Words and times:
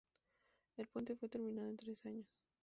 El 0.77 0.87
puente 0.87 1.15
fue 1.15 1.29
terminado 1.29 1.69
en 1.69 1.77
tres 1.77 2.07
años. 2.07 2.25